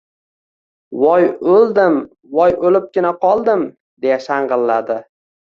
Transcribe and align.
—Voy 1.03 1.27
o‘ldim, 1.55 1.99
voy 2.39 2.57
o‘libgina 2.71 3.13
qoldim,— 3.27 3.69
deya 4.09 4.19
shang‘illadi. 4.27 5.01